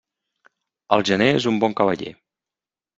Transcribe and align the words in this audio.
El 0.97 1.05
gener 1.11 1.29
és 1.37 1.47
un 1.55 1.63
bon 1.67 1.79
cavaller. 1.83 2.19